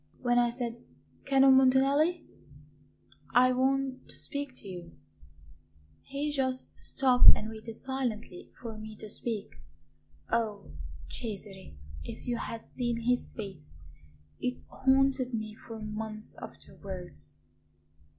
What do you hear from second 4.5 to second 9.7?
to you,' he just stopped and waited silently for me to speak.